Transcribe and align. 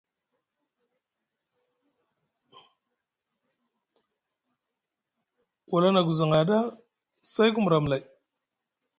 Wala 5.71 5.89
na 5.91 6.01
ku 6.07 6.11
zaŋa 6.19 6.41
ɗa, 6.49 6.59
say 7.31 7.49
ku 7.53 7.59
mra 7.63 7.77
amlay. 7.81 8.03